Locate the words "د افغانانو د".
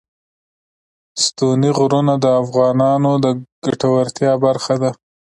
2.23-3.25